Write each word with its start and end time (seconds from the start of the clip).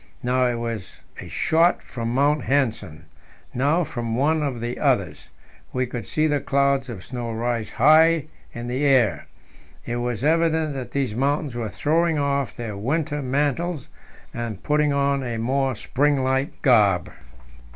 Now 0.23 0.45
it 0.47 0.55
was 0.55 1.01
a 1.19 1.27
shot 1.27 1.83
from 1.83 2.11
Mount 2.15 2.49
Nansen, 2.49 3.05
now 3.53 3.83
from 3.83 4.15
one 4.15 4.41
of 4.41 4.59
the 4.59 4.79
others; 4.79 5.29
we 5.73 5.85
could 5.85 6.07
see 6.07 6.25
the 6.25 6.39
clouds 6.39 6.89
of 6.89 7.03
snow 7.03 7.31
rise 7.31 7.73
high 7.73 8.25
into 8.51 8.73
the 8.73 8.83
air. 8.83 9.27
It 9.85 9.97
was 9.97 10.23
evident 10.23 10.73
that 10.73 10.89
these 10.89 11.13
mountains 11.13 11.53
were 11.53 11.69
throwing 11.69 12.17
off 12.17 12.55
their 12.55 12.75
winter 12.75 13.21
mantles 13.21 13.89
and 14.33 14.63
putting 14.63 14.91
on 14.91 15.21
a 15.21 15.37
more 15.37 15.75
spring 15.75 16.23
like 16.23 16.63
garb. 16.63 17.11